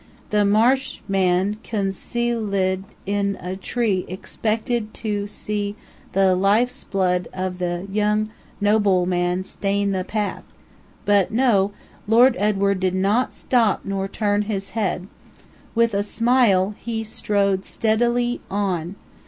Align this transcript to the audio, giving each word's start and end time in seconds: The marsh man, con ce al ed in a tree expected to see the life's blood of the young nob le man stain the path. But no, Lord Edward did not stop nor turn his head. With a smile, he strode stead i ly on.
The 0.31 0.43
marsh 0.45 0.97
man, 1.07 1.57
con 1.63 1.91
ce 1.91 2.31
al 2.31 2.51
ed 2.55 2.83
in 3.05 3.37
a 3.39 3.55
tree 3.55 4.03
expected 4.07 4.95
to 4.95 5.27
see 5.27 5.75
the 6.13 6.33
life's 6.35 6.83
blood 6.83 7.27
of 7.33 7.59
the 7.59 7.85
young 7.87 8.31
nob 8.59 8.87
le 8.87 9.05
man 9.05 9.43
stain 9.45 9.91
the 9.91 10.03
path. 10.03 10.43
But 11.05 11.29
no, 11.29 11.69
Lord 12.07 12.35
Edward 12.39 12.79
did 12.79 12.95
not 12.95 13.31
stop 13.31 13.81
nor 13.83 14.07
turn 14.07 14.41
his 14.49 14.71
head. 14.71 15.05
With 15.75 15.93
a 15.93 16.01
smile, 16.01 16.73
he 16.79 17.03
strode 17.03 17.63
stead 17.63 18.01
i 18.01 18.07
ly 18.07 18.39
on. 18.49 18.95